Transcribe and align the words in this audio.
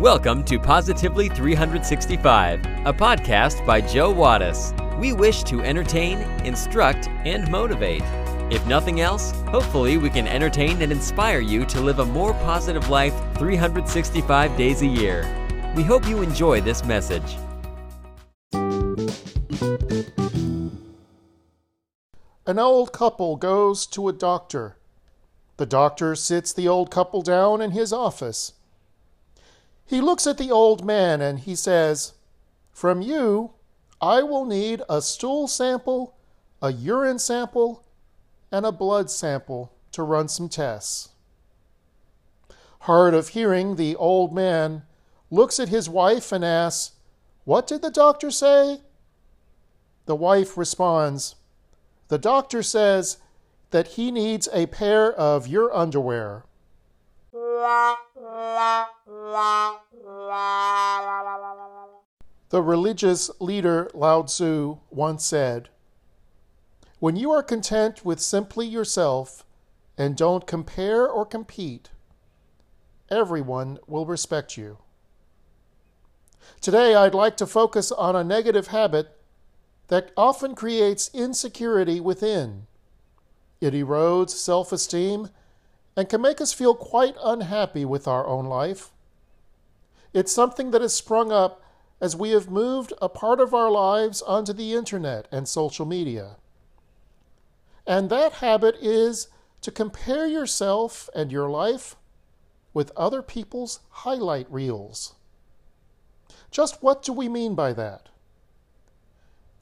Welcome 0.00 0.44
to 0.44 0.60
Positively 0.60 1.28
365, 1.28 2.64
a 2.86 2.92
podcast 2.92 3.66
by 3.66 3.80
Joe 3.80 4.14
Wattis. 4.14 4.72
We 4.96 5.12
wish 5.12 5.42
to 5.42 5.60
entertain, 5.60 6.18
instruct, 6.46 7.08
and 7.24 7.50
motivate. 7.50 8.04
If 8.48 8.64
nothing 8.68 9.00
else, 9.00 9.32
hopefully 9.48 9.98
we 9.98 10.08
can 10.08 10.28
entertain 10.28 10.82
and 10.82 10.92
inspire 10.92 11.40
you 11.40 11.64
to 11.64 11.80
live 11.80 11.98
a 11.98 12.04
more 12.04 12.32
positive 12.34 12.88
life 12.88 13.12
365 13.38 14.56
days 14.56 14.82
a 14.82 14.86
year. 14.86 15.26
We 15.74 15.82
hope 15.82 16.06
you 16.06 16.22
enjoy 16.22 16.60
this 16.60 16.84
message. 16.84 17.36
An 22.46 22.60
old 22.60 22.92
couple 22.92 23.34
goes 23.34 23.84
to 23.86 24.06
a 24.06 24.12
doctor. 24.12 24.76
The 25.56 25.66
doctor 25.66 26.14
sits 26.14 26.52
the 26.52 26.68
old 26.68 26.88
couple 26.92 27.20
down 27.22 27.60
in 27.60 27.72
his 27.72 27.92
office. 27.92 28.52
He 29.88 30.02
looks 30.02 30.26
at 30.26 30.36
the 30.36 30.50
old 30.50 30.84
man 30.84 31.22
and 31.22 31.40
he 31.40 31.56
says, 31.56 32.12
From 32.72 33.00
you, 33.00 33.52
I 34.02 34.22
will 34.22 34.44
need 34.44 34.82
a 34.86 35.00
stool 35.00 35.48
sample, 35.48 36.14
a 36.60 36.70
urine 36.70 37.18
sample, 37.18 37.84
and 38.52 38.66
a 38.66 38.72
blood 38.72 39.10
sample 39.10 39.72
to 39.92 40.02
run 40.02 40.28
some 40.28 40.50
tests. 40.50 41.08
Hard 42.80 43.14
of 43.14 43.28
hearing, 43.28 43.76
the 43.76 43.96
old 43.96 44.34
man 44.34 44.82
looks 45.30 45.58
at 45.58 45.70
his 45.70 45.88
wife 45.88 46.32
and 46.32 46.44
asks, 46.44 46.94
What 47.44 47.66
did 47.66 47.80
the 47.80 47.90
doctor 47.90 48.30
say? 48.30 48.82
The 50.04 50.16
wife 50.16 50.58
responds, 50.58 51.34
The 52.08 52.18
doctor 52.18 52.62
says 52.62 53.16
that 53.70 53.88
he 53.88 54.10
needs 54.10 54.50
a 54.52 54.66
pair 54.66 55.12
of 55.12 55.46
your 55.46 55.74
underwear. 55.74 56.44
The 62.50 62.62
religious 62.62 63.30
leader 63.40 63.90
Lao 63.94 64.22
Tzu 64.22 64.78
once 64.90 65.24
said, 65.24 65.70
When 66.98 67.16
you 67.16 67.30
are 67.30 67.42
content 67.42 68.04
with 68.04 68.20
simply 68.20 68.66
yourself 68.66 69.46
and 69.96 70.14
don't 70.14 70.46
compare 70.46 71.08
or 71.08 71.24
compete, 71.24 71.88
everyone 73.10 73.78
will 73.86 74.04
respect 74.04 74.58
you. 74.58 74.78
Today, 76.60 76.94
I'd 76.94 77.14
like 77.14 77.36
to 77.38 77.46
focus 77.46 77.90
on 77.90 78.14
a 78.14 78.24
negative 78.24 78.66
habit 78.68 79.18
that 79.88 80.12
often 80.18 80.54
creates 80.54 81.10
insecurity 81.14 81.98
within. 81.98 82.66
It 83.60 83.72
erodes 83.72 84.30
self 84.30 84.70
esteem 84.70 85.30
and 85.98 86.08
can 86.08 86.22
make 86.22 86.40
us 86.40 86.52
feel 86.52 86.76
quite 86.76 87.16
unhappy 87.24 87.84
with 87.84 88.06
our 88.06 88.24
own 88.24 88.44
life. 88.44 88.92
It's 90.14 90.30
something 90.30 90.70
that 90.70 90.80
has 90.80 90.94
sprung 90.94 91.32
up 91.32 91.60
as 92.00 92.14
we 92.14 92.30
have 92.30 92.48
moved 92.48 92.92
a 93.02 93.08
part 93.08 93.40
of 93.40 93.52
our 93.52 93.68
lives 93.68 94.22
onto 94.22 94.52
the 94.52 94.74
internet 94.74 95.26
and 95.32 95.48
social 95.48 95.84
media. 95.84 96.36
And 97.84 98.10
that 98.10 98.34
habit 98.34 98.76
is 98.80 99.26
to 99.60 99.72
compare 99.72 100.24
yourself 100.24 101.10
and 101.16 101.32
your 101.32 101.50
life 101.50 101.96
with 102.72 102.92
other 102.96 103.20
people's 103.20 103.80
highlight 103.90 104.46
reels. 104.52 105.16
Just 106.52 106.80
what 106.80 107.02
do 107.02 107.12
we 107.12 107.28
mean 107.28 107.56
by 107.56 107.72
that? 107.72 108.08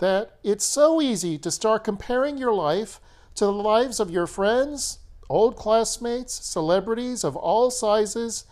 That 0.01 0.37
it's 0.45 0.67
so 0.67 1.01
easy 1.01 1.39
to 1.39 1.51
start 1.51 1.85
comparing 1.85 2.37
your 2.37 2.53
life 2.53 3.01
to 3.37 3.47
the 3.47 3.53
lives 3.53 3.99
of 3.99 4.11
your 4.11 4.27
friends, 4.27 4.99
old 5.29 5.57
classmates, 5.57 6.33
celebrities 6.33 7.25
of 7.25 7.37
all 7.37 7.71
sizes, 7.71 8.45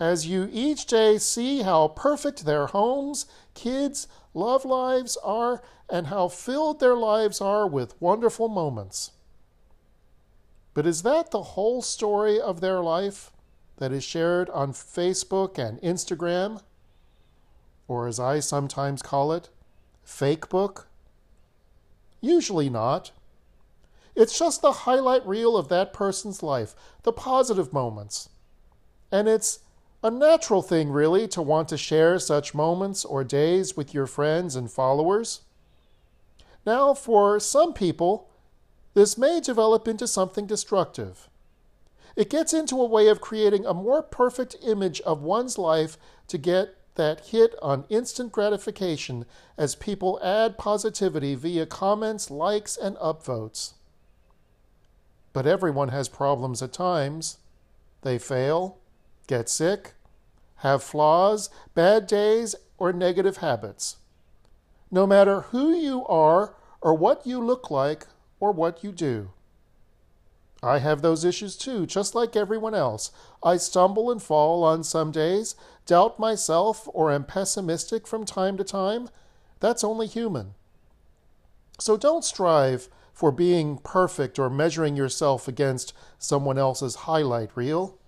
as 0.00 0.26
you 0.26 0.48
each 0.50 0.86
day 0.86 1.18
see 1.18 1.62
how 1.62 1.88
perfect 1.88 2.44
their 2.44 2.66
homes, 2.66 3.26
kids, 3.54 4.08
love 4.34 4.64
lives 4.64 5.16
are, 5.22 5.62
and 5.88 6.08
how 6.08 6.28
filled 6.28 6.80
their 6.80 6.96
lives 6.96 7.40
are 7.40 7.66
with 7.66 8.00
wonderful 8.00 8.48
moments. 8.48 9.12
But 10.74 10.86
is 10.86 11.02
that 11.02 11.30
the 11.30 11.42
whole 11.42 11.82
story 11.82 12.40
of 12.40 12.60
their 12.60 12.80
life 12.80 13.30
that 13.76 13.92
is 13.92 14.02
shared 14.02 14.48
on 14.50 14.72
Facebook 14.72 15.58
and 15.58 15.80
Instagram? 15.82 16.62
Or 17.86 18.06
as 18.06 18.18
I 18.18 18.40
sometimes 18.40 19.02
call 19.02 19.32
it, 19.32 19.50
fake 20.02 20.48
book? 20.48 20.88
Usually 22.20 22.70
not. 22.70 23.12
It's 24.14 24.38
just 24.38 24.60
the 24.60 24.72
highlight 24.72 25.26
reel 25.26 25.56
of 25.56 25.68
that 25.68 25.92
person's 25.92 26.42
life, 26.42 26.74
the 27.02 27.12
positive 27.12 27.72
moments. 27.72 28.28
And 29.10 29.28
it's 29.28 29.60
a 30.02 30.10
natural 30.10 30.62
thing, 30.62 30.90
really, 30.90 31.28
to 31.28 31.40
want 31.40 31.68
to 31.68 31.78
share 31.78 32.18
such 32.18 32.54
moments 32.54 33.04
or 33.04 33.24
days 33.24 33.76
with 33.76 33.94
your 33.94 34.06
friends 34.06 34.56
and 34.56 34.70
followers. 34.70 35.42
Now, 36.66 36.94
for 36.94 37.40
some 37.40 37.72
people, 37.72 38.28
this 38.94 39.16
may 39.16 39.40
develop 39.40 39.88
into 39.88 40.06
something 40.06 40.46
destructive. 40.46 41.28
It 42.14 42.28
gets 42.28 42.52
into 42.52 42.80
a 42.80 42.86
way 42.86 43.08
of 43.08 43.20
creating 43.20 43.64
a 43.64 43.72
more 43.72 44.02
perfect 44.02 44.56
image 44.62 45.00
of 45.02 45.22
one's 45.22 45.56
life 45.56 45.96
to 46.28 46.36
get 46.36 46.76
that 46.96 47.28
hit 47.28 47.54
on 47.62 47.86
instant 47.88 48.32
gratification 48.32 49.24
as 49.56 49.74
people 49.74 50.20
add 50.22 50.58
positivity 50.58 51.34
via 51.34 51.64
comments, 51.64 52.30
likes, 52.30 52.76
and 52.76 52.96
upvotes. 52.96 53.72
But 55.32 55.46
everyone 55.46 55.88
has 55.88 56.08
problems 56.08 56.62
at 56.62 56.72
times. 56.72 57.38
They 58.02 58.18
fail, 58.18 58.78
get 59.26 59.48
sick, 59.48 59.94
have 60.56 60.82
flaws, 60.82 61.50
bad 61.74 62.06
days, 62.06 62.54
or 62.78 62.92
negative 62.92 63.38
habits. 63.38 63.96
No 64.90 65.06
matter 65.06 65.42
who 65.42 65.74
you 65.74 66.06
are, 66.06 66.54
or 66.80 66.94
what 66.94 67.26
you 67.26 67.42
look 67.42 67.70
like, 67.70 68.06
or 68.40 68.52
what 68.52 68.82
you 68.82 68.92
do. 68.92 69.30
I 70.62 70.78
have 70.78 71.02
those 71.02 71.24
issues 71.24 71.56
too, 71.56 71.86
just 71.86 72.14
like 72.14 72.36
everyone 72.36 72.74
else. 72.74 73.10
I 73.42 73.56
stumble 73.56 74.10
and 74.10 74.22
fall 74.22 74.62
on 74.62 74.84
some 74.84 75.10
days, 75.10 75.56
doubt 75.86 76.20
myself, 76.20 76.88
or 76.92 77.10
am 77.10 77.24
pessimistic 77.24 78.06
from 78.06 78.24
time 78.24 78.56
to 78.58 78.64
time. 78.64 79.08
That's 79.58 79.82
only 79.82 80.06
human. 80.06 80.54
So 81.80 81.96
don't 81.96 82.24
strive 82.24 82.88
for 83.12 83.30
being 83.30 83.78
perfect 83.78 84.38
or 84.38 84.48
measuring 84.50 84.96
yourself 84.96 85.46
against 85.46 85.92
someone 86.18 86.58
else's 86.58 86.94
highlight 86.94 87.50
reel. 87.54 87.98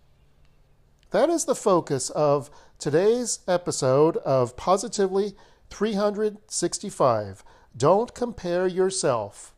That 1.11 1.31
is 1.31 1.45
the 1.45 1.55
focus 1.55 2.11
of 2.11 2.51
today's 2.79 3.41
episode 3.47 4.17
of 4.19 4.57
Positively 4.57 5.35
365. 5.71 7.45
Don't 7.77 8.15
compare 8.15 8.67
yourself 8.67 9.55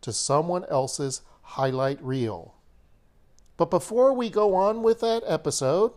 to 0.00 0.12
someone 0.12 0.64
else's 0.66 1.22
highlight 1.42 2.02
reel. 2.02 2.54
But 3.56 3.70
before 3.70 4.12
we 4.12 4.30
go 4.30 4.54
on 4.54 4.82
with 4.82 5.00
that 5.00 5.22
episode, 5.26 5.92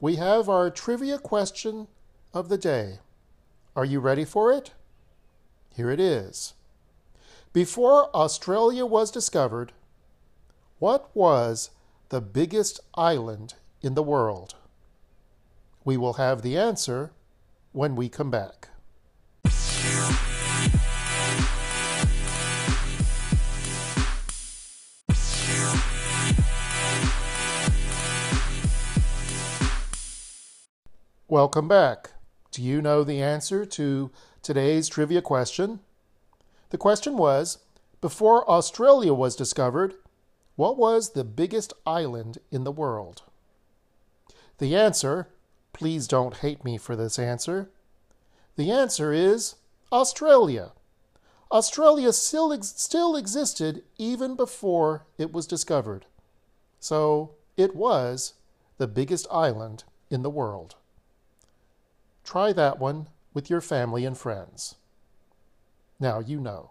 we 0.00 0.16
have 0.16 0.48
our 0.48 0.70
trivia 0.70 1.18
question 1.18 1.88
of 2.32 2.48
the 2.48 2.58
day. 2.58 2.98
Are 3.74 3.84
you 3.84 4.00
ready 4.00 4.24
for 4.24 4.52
it? 4.52 4.72
Here 5.74 5.90
it 5.90 6.00
is. 6.00 6.54
Before 7.52 8.14
Australia 8.14 8.86
was 8.86 9.10
discovered, 9.10 9.72
what 10.78 11.10
was 11.16 11.70
the 12.10 12.20
biggest 12.20 12.78
island 12.94 13.54
in 13.82 13.94
the 13.94 14.04
world? 14.04 14.54
We 15.84 15.96
will 15.96 16.12
have 16.12 16.42
the 16.42 16.56
answer 16.56 17.10
when 17.72 17.96
we 17.96 18.08
come 18.08 18.30
back. 18.30 18.68
Welcome 31.26 31.66
back. 31.66 32.10
Do 32.52 32.62
you 32.62 32.80
know 32.80 33.02
the 33.02 33.20
answer 33.20 33.66
to 33.66 34.12
today's 34.40 34.88
trivia 34.88 35.20
question? 35.20 35.80
The 36.70 36.78
question 36.78 37.16
was 37.16 37.58
Before 38.00 38.48
Australia 38.48 39.12
was 39.12 39.36
discovered, 39.36 39.94
what 40.56 40.76
was 40.76 41.10
the 41.10 41.24
biggest 41.24 41.72
island 41.86 42.38
in 42.50 42.64
the 42.64 42.72
world? 42.72 43.22
The 44.58 44.76
answer, 44.76 45.28
please 45.72 46.06
don't 46.06 46.38
hate 46.38 46.64
me 46.64 46.78
for 46.78 46.96
this 46.96 47.18
answer, 47.18 47.70
the 48.56 48.70
answer 48.70 49.12
is 49.12 49.56
Australia. 49.92 50.72
Australia 51.50 52.12
still, 52.12 52.52
ex- 52.52 52.74
still 52.76 53.16
existed 53.16 53.82
even 53.96 54.36
before 54.36 55.06
it 55.18 55.32
was 55.32 55.46
discovered. 55.46 56.06
So 56.78 57.32
it 57.56 57.74
was 57.74 58.34
the 58.78 58.86
biggest 58.86 59.26
island 59.30 59.84
in 60.10 60.22
the 60.22 60.30
world. 60.30 60.76
Try 62.22 62.52
that 62.52 62.78
one 62.78 63.08
with 63.34 63.50
your 63.50 63.60
family 63.60 64.04
and 64.04 64.16
friends. 64.16 64.76
Now 66.00 66.20
you 66.20 66.40
know. 66.40 66.70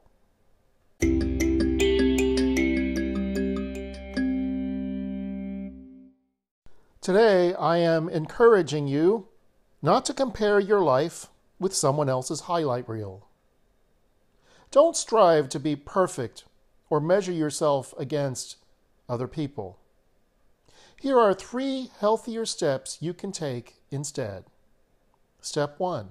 Today, 7.02 7.54
I 7.54 7.78
am 7.78 8.10
encouraging 8.10 8.88
you 8.88 9.28
not 9.82 10.04
to 10.06 10.14
compare 10.14 10.60
your 10.60 10.82
life 10.82 11.28
with 11.60 11.76
someone 11.76 12.10
else's 12.10 12.42
highlight 12.42 12.90
reel. 12.90 13.28
Don't 14.72 14.98
strive 14.98 15.48
to 15.50 15.60
be 15.60 15.76
perfect 15.76 16.44
or 16.90 17.00
measure 17.00 17.32
yourself 17.32 17.94
against 17.98 18.58
other 19.08 19.28
people. 19.28 19.78
Here 21.00 21.18
are 21.18 21.34
three 21.34 21.92
healthier 22.00 22.46
steps 22.46 22.98
you 23.00 23.14
can 23.14 23.32
take 23.32 23.76
instead. 23.92 24.46
Step 25.40 25.80
one 25.80 26.10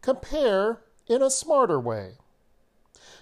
compare 0.00 0.80
in 1.08 1.22
a 1.22 1.30
smarter 1.30 1.80
way. 1.80 2.12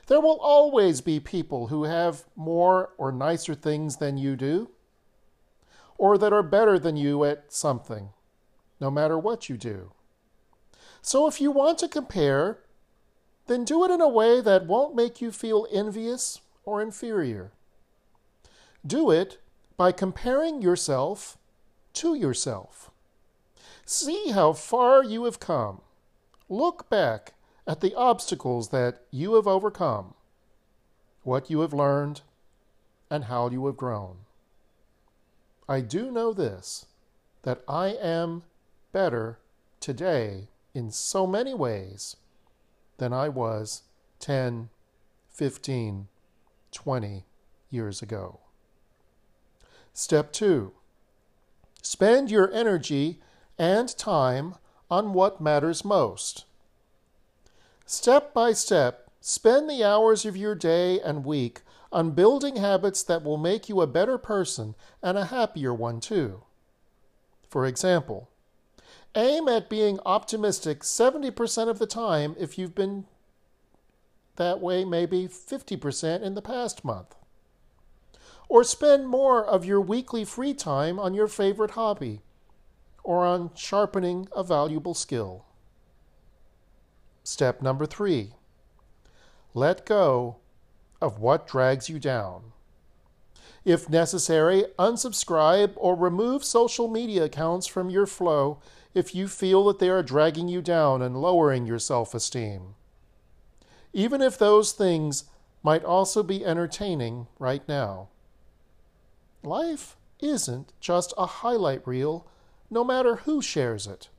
There 0.07 0.21
will 0.21 0.39
always 0.41 1.01
be 1.01 1.19
people 1.19 1.69
who 1.69 1.85
have 1.85 2.25
more 2.37 2.91
or 2.97 3.11
nicer 3.11 3.55
things 3.55 3.97
than 3.97 4.19
you 4.19 4.37
do, 4.37 4.71
or 5.99 6.17
that 6.19 6.33
are 6.33 6.43
better 6.43 6.79
than 6.79 6.97
you 6.97 7.25
at 7.25 7.53
something, 7.53 8.11
no 8.81 8.91
matter 8.91 9.19
what 9.19 9.49
you 9.49 9.57
do. 9.57 9.93
So 11.03 11.27
if 11.27 11.41
you 11.41 11.51
want 11.51 11.79
to 11.79 11.89
compare, 11.89 12.59
then 13.47 13.65
do 13.65 13.85
it 13.85 13.91
in 13.91 14.01
a 14.01 14.09
way 14.09 14.41
that 14.41 14.67
won't 14.67 14.95
make 14.95 15.21
you 15.21 15.31
feel 15.31 15.67
envious 15.73 16.41
or 16.65 16.83
inferior. 16.83 17.53
Do 18.85 19.11
it 19.11 19.39
by 19.77 19.93
comparing 19.93 20.63
yourself 20.63 21.39
to 21.95 22.15
yourself. 22.15 22.91
See 23.85 24.31
how 24.31 24.53
far 24.53 25.03
you 25.03 25.25
have 25.25 25.41
come. 25.41 25.81
Look 26.49 26.91
back 26.91 27.35
at 27.67 27.81
the 27.81 27.95
obstacles 27.95 28.69
that 28.69 29.01
you 29.11 29.35
have 29.35 29.47
overcome, 29.47 30.15
what 31.23 31.51
you 31.51 31.61
have 31.61 31.73
learned, 31.73 32.21
and 33.11 33.25
how 33.25 33.49
you 33.49 33.67
have 33.67 33.77
grown. 33.77 34.19
I 35.69 35.81
do 35.81 36.11
know 36.11 36.33
this 36.33 36.87
that 37.43 37.63
I 37.69 37.89
am 37.89 38.43
better 38.93 39.39
today 39.79 40.49
in 40.75 40.91
so 40.91 41.27
many 41.27 41.55
ways 41.55 42.17
than 42.99 43.13
I 43.13 43.29
was 43.29 43.83
10, 44.21 44.69
15, 45.31 46.09
20 46.73 47.25
years 47.71 48.03
ago. 48.03 48.41
Step 49.93 50.33
two 50.33 50.73
spend 51.83 52.31
your 52.33 52.53
energy 52.53 53.21
and 53.59 53.97
time 53.97 54.57
on 54.91 55.13
what 55.13 55.41
matters 55.41 55.85
most. 55.85 56.46
Step 57.89 58.35
by 58.35 58.53
step, 58.53 59.09
spend 59.21 59.71
the 59.71 59.85
hours 59.85 60.27
of 60.27 60.37
your 60.37 60.57
day 60.57 60.99
and 61.01 61.25
week 61.25 61.63
on 61.93 62.11
building 62.11 62.57
habits 62.57 63.05
that 63.05 63.23
will 63.23 63.37
make 63.37 63.69
you 63.69 63.81
a 63.81 63.87
better 63.87 64.19
person 64.19 64.75
and 65.05 65.17
a 65.17 65.27
happier 65.27 65.73
one, 65.73 66.01
too. 66.01 66.43
For 67.49 67.65
example, 67.65 68.29
aim 69.15 69.47
at 69.47 69.71
being 69.71 70.01
optimistic 70.05 70.81
70% 70.81 71.69
of 71.69 71.79
the 71.79 71.87
time 71.87 72.35
if 72.41 72.59
you've 72.59 72.75
been 72.75 73.07
that 74.35 74.61
way 74.61 74.85
maybe 74.85 75.29
50% 75.29 76.23
in 76.23 76.35
the 76.35 76.43
past 76.43 76.85
month. 76.85 77.15
Or 78.49 78.65
spend 78.65 79.09
more 79.09 79.45
of 79.45 79.65
your 79.65 79.81
weekly 79.81 80.25
free 80.25 80.55
time 80.55 80.99
on 80.99 81.15
your 81.15 81.29
favorite 81.29 81.71
hobby 81.71 82.23
or 83.05 83.25
on 83.25 83.53
sharpening 83.55 84.27
a 84.35 84.43
valuable 84.43 84.95
skill. 84.95 85.46
Step 87.27 87.61
number 87.61 87.87
three 87.87 88.35
let 89.53 89.85
go 89.85 90.37
of 91.03 91.19
what 91.19 91.49
drags 91.49 91.89
you 91.89 91.99
down. 91.99 92.53
If 93.65 93.91
necessary, 93.91 94.67
unsubscribe 94.79 95.73
or 95.75 95.97
remove 95.97 96.45
social 96.45 96.87
media 96.87 97.25
accounts 97.25 97.67
from 97.67 97.91
your 97.91 98.07
flow 98.07 98.61
if 98.95 99.13
you 99.13 99.27
feel 99.27 99.65
that 99.65 99.81
they 99.81 99.89
are 99.89 100.05
dragging 100.05 100.47
you 100.47 100.63
down 100.63 101.03
and 101.03 101.21
lowering 101.21 101.67
your 101.67 101.81
self 101.81 102.15
esteem. 102.15 102.77
Even 103.93 104.23
if 104.23 104.39
those 104.39 104.71
things 104.71 105.25
might 105.65 105.83
also 105.83 106.23
be 106.23 106.45
entertaining 106.45 107.27
right 107.41 107.67
now. 107.67 108.07
Life 109.43 109.97
isn't 110.21 110.73
just 110.79 111.13
a 111.19 111.27
highlight 111.27 111.85
reel 111.89 112.25
no 112.71 112.85
matter 112.85 113.17
who 113.17 113.43
shares 113.43 113.89
it. 113.89 114.11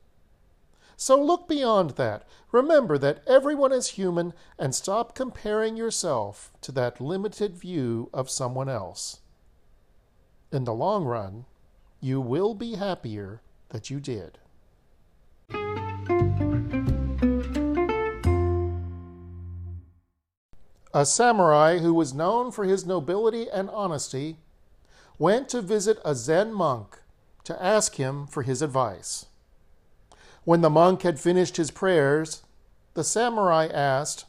So 1.00 1.14
look 1.16 1.46
beyond 1.46 1.90
that. 1.90 2.24
Remember 2.50 2.98
that 2.98 3.22
everyone 3.24 3.70
is 3.70 3.90
human 3.90 4.34
and 4.58 4.74
stop 4.74 5.14
comparing 5.14 5.76
yourself 5.76 6.50
to 6.62 6.72
that 6.72 7.00
limited 7.00 7.56
view 7.56 8.10
of 8.12 8.28
someone 8.28 8.68
else. 8.68 9.20
In 10.50 10.64
the 10.64 10.74
long 10.74 11.04
run, 11.04 11.44
you 12.00 12.20
will 12.20 12.52
be 12.52 12.74
happier 12.74 13.42
that 13.68 13.90
you 13.90 14.00
did. 14.00 14.38
A 20.92 21.06
samurai 21.06 21.78
who 21.78 21.94
was 21.94 22.12
known 22.12 22.50
for 22.50 22.64
his 22.64 22.84
nobility 22.84 23.48
and 23.48 23.70
honesty 23.70 24.38
went 25.16 25.48
to 25.50 25.62
visit 25.62 26.00
a 26.04 26.16
Zen 26.16 26.52
monk 26.52 26.98
to 27.44 27.62
ask 27.62 27.94
him 27.94 28.26
for 28.26 28.42
his 28.42 28.62
advice. 28.62 29.27
When 30.48 30.62
the 30.62 30.70
monk 30.70 31.02
had 31.02 31.20
finished 31.20 31.58
his 31.58 31.70
prayers, 31.70 32.42
the 32.94 33.04
samurai 33.04 33.66
asked, 33.66 34.24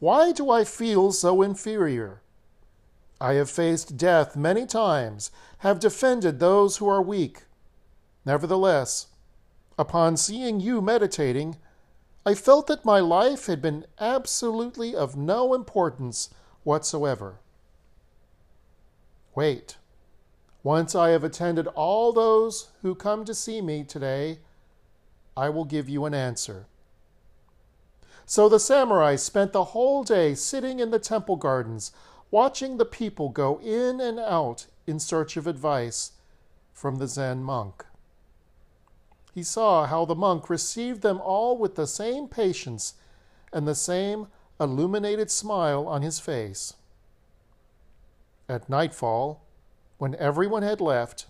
Why 0.00 0.32
do 0.32 0.50
I 0.50 0.64
feel 0.64 1.12
so 1.12 1.42
inferior? 1.42 2.22
I 3.20 3.34
have 3.34 3.48
faced 3.48 3.96
death 3.96 4.34
many 4.34 4.66
times, 4.66 5.30
have 5.58 5.78
defended 5.78 6.40
those 6.40 6.78
who 6.78 6.88
are 6.88 7.00
weak. 7.00 7.44
Nevertheless, 8.24 9.06
upon 9.78 10.16
seeing 10.16 10.58
you 10.58 10.82
meditating, 10.82 11.56
I 12.26 12.34
felt 12.34 12.66
that 12.66 12.84
my 12.84 12.98
life 12.98 13.46
had 13.46 13.62
been 13.62 13.86
absolutely 14.00 14.96
of 14.96 15.16
no 15.16 15.54
importance 15.54 16.30
whatsoever. 16.64 17.38
Wait. 19.36 19.76
Once 20.64 20.96
I 20.96 21.10
have 21.10 21.22
attended 21.22 21.68
all 21.76 22.12
those 22.12 22.70
who 22.82 22.96
come 22.96 23.24
to 23.24 23.36
see 23.36 23.60
me 23.60 23.84
today, 23.84 24.40
I 25.36 25.50
will 25.50 25.64
give 25.64 25.88
you 25.88 26.06
an 26.06 26.14
answer. 26.14 26.66
So 28.24 28.48
the 28.48 28.58
samurai 28.58 29.16
spent 29.16 29.52
the 29.52 29.64
whole 29.64 30.02
day 30.02 30.34
sitting 30.34 30.80
in 30.80 30.90
the 30.90 30.98
temple 30.98 31.36
gardens, 31.36 31.92
watching 32.30 32.76
the 32.76 32.84
people 32.84 33.28
go 33.28 33.60
in 33.60 34.00
and 34.00 34.18
out 34.18 34.66
in 34.86 34.98
search 34.98 35.36
of 35.36 35.46
advice 35.46 36.12
from 36.72 36.96
the 36.96 37.06
Zen 37.06 37.42
monk. 37.42 37.84
He 39.32 39.42
saw 39.42 39.86
how 39.86 40.06
the 40.06 40.14
monk 40.14 40.48
received 40.48 41.02
them 41.02 41.20
all 41.20 41.58
with 41.58 41.74
the 41.74 41.86
same 41.86 42.26
patience 42.26 42.94
and 43.52 43.68
the 43.68 43.74
same 43.74 44.28
illuminated 44.58 45.30
smile 45.30 45.86
on 45.86 46.02
his 46.02 46.18
face. 46.18 46.74
At 48.48 48.70
nightfall, 48.70 49.42
when 49.98 50.14
everyone 50.16 50.62
had 50.62 50.80
left, 50.80 51.26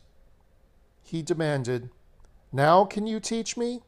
he 1.02 1.22
demanded, 1.22 1.90
Now 2.52 2.84
can 2.84 3.06
you 3.06 3.20
teach 3.20 3.56
me? 3.56 3.82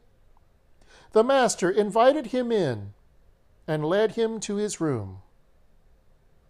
The 1.11 1.23
master 1.23 1.69
invited 1.71 2.27
him 2.27 2.51
in 2.51 2.93
and 3.67 3.85
led 3.85 4.11
him 4.11 4.39
to 4.41 4.55
his 4.55 4.79
room. 4.79 5.21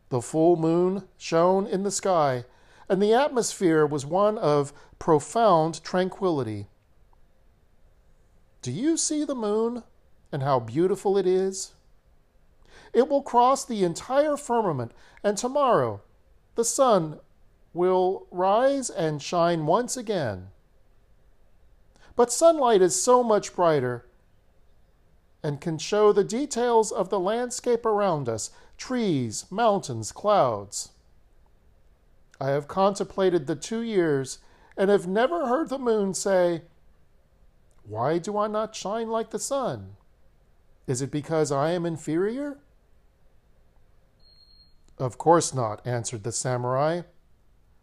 The 0.09 0.21
full 0.21 0.55
moon 0.57 1.07
shone 1.17 1.65
in 1.67 1.83
the 1.83 1.91
sky, 1.91 2.45
and 2.89 3.01
the 3.01 3.13
atmosphere 3.13 3.85
was 3.85 4.05
one 4.05 4.37
of 4.37 4.73
profound 4.97 5.83
tranquility. 5.83 6.67
Do 8.61 8.71
you 8.71 8.97
see 8.97 9.23
the 9.23 9.35
moon 9.35 9.83
and 10.31 10.43
how 10.43 10.59
beautiful 10.59 11.17
it 11.17 11.25
is? 11.25 11.73
It 12.91 13.07
will 13.07 13.21
cross 13.21 13.63
the 13.63 13.83
entire 13.83 14.35
firmament, 14.35 14.91
and 15.23 15.37
tomorrow 15.37 16.01
the 16.55 16.65
sun 16.65 17.19
will 17.73 18.27
rise 18.31 18.89
and 18.89 19.21
shine 19.21 19.65
once 19.65 19.95
again. 19.95 20.49
But 22.15 22.33
sunlight 22.33 22.81
is 22.81 23.01
so 23.01 23.23
much 23.23 23.55
brighter 23.55 24.05
and 25.43 25.61
can 25.61 25.77
show 25.77 26.11
the 26.11 26.23
details 26.23 26.91
of 26.91 27.09
the 27.09 27.19
landscape 27.19 27.85
around 27.85 28.27
us 28.27 28.51
trees, 28.77 29.45
mountains, 29.49 30.11
clouds. 30.11 30.89
I 32.39 32.49
have 32.49 32.67
contemplated 32.67 33.47
the 33.47 33.55
two 33.55 33.81
years 33.81 34.39
and 34.77 34.89
have 34.89 35.07
never 35.07 35.47
heard 35.47 35.69
the 35.69 35.77
moon 35.77 36.13
say, 36.13 36.61
Why 37.83 38.17
do 38.17 38.37
I 38.37 38.47
not 38.47 38.75
shine 38.75 39.09
like 39.09 39.31
the 39.31 39.39
sun? 39.39 39.97
Is 40.87 41.01
it 41.01 41.11
because 41.11 41.51
I 41.51 41.71
am 41.71 41.85
inferior? 41.85 42.59
Of 44.97 45.17
course 45.17 45.53
not, 45.53 45.85
answered 45.85 46.23
the 46.23 46.31
samurai. 46.31 47.01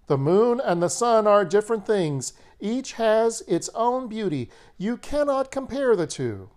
The 0.07 0.19
moon 0.19 0.61
and 0.61 0.83
the 0.83 0.89
sun 0.89 1.27
are 1.27 1.45
different 1.45 1.87
things. 1.87 2.33
Each 2.61 2.93
has 2.93 3.43
its 3.43 3.69
own 3.75 4.09
beauty. 4.09 4.51
You 4.79 4.97
cannot 4.97 5.51
compare 5.51 5.97
the 5.97 6.07
two. 6.07 6.51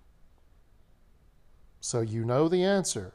So 1.80 2.02
you 2.02 2.26
know 2.26 2.48
the 2.48 2.64
answer. 2.64 3.14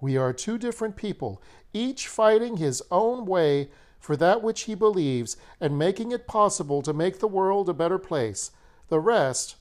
We 0.00 0.16
are 0.16 0.32
two 0.32 0.58
different 0.58 0.96
people, 0.96 1.42
each 1.72 2.06
fighting 2.06 2.56
his 2.56 2.82
own 2.90 3.26
way 3.26 3.70
for 3.98 4.16
that 4.16 4.42
which 4.42 4.62
he 4.62 4.74
believes 4.74 5.36
and 5.60 5.78
making 5.78 6.12
it 6.12 6.26
possible 6.26 6.82
to 6.82 6.92
make 6.92 7.18
the 7.18 7.28
world 7.28 7.68
a 7.68 7.74
better 7.74 7.98
place. 7.98 8.52
The 8.88 9.00
rest 9.00 9.56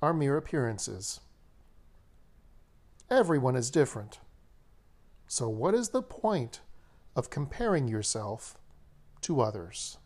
are 0.00 0.14
mere 0.14 0.36
appearances. 0.36 1.20
Everyone 3.10 3.56
is 3.56 3.70
different. 3.70 4.20
So, 5.28 5.48
what 5.48 5.74
is 5.74 5.90
the 5.90 6.02
point 6.02 6.60
of 7.14 7.30
comparing 7.30 7.88
yourself 7.88 8.58
to 9.22 9.40
others? 9.40 9.98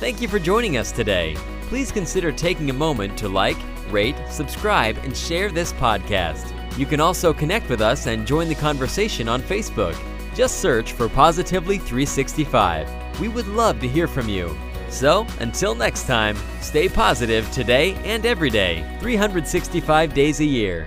Thank 0.00 0.20
you 0.20 0.28
for 0.28 0.38
joining 0.38 0.76
us 0.76 0.92
today. 0.92 1.34
Please 1.62 1.92
consider 1.92 2.32
taking 2.32 2.70
a 2.70 2.74
moment 2.74 3.16
to 3.18 3.28
like, 3.28 3.56
rate, 3.92 4.16
subscribe, 4.28 4.96
and 5.04 5.16
share 5.16 5.50
this 5.50 5.72
podcast. 5.74 6.52
You 6.78 6.86
can 6.86 7.00
also 7.00 7.32
connect 7.32 7.68
with 7.68 7.80
us 7.80 8.06
and 8.06 8.26
join 8.26 8.48
the 8.48 8.54
conversation 8.54 9.28
on 9.28 9.42
Facebook. 9.42 9.96
Just 10.34 10.60
search 10.60 10.92
for 10.92 11.08
Positively 11.08 11.76
365. 11.78 13.20
We 13.20 13.28
would 13.28 13.46
love 13.48 13.78
to 13.80 13.88
hear 13.88 14.08
from 14.08 14.28
you. 14.28 14.56
So, 14.88 15.26
until 15.40 15.74
next 15.74 16.06
time, 16.06 16.36
stay 16.60 16.88
positive 16.88 17.50
today 17.50 17.94
and 18.04 18.26
every 18.26 18.50
day, 18.50 18.84
365 19.00 20.12
days 20.14 20.40
a 20.40 20.44
year. 20.44 20.86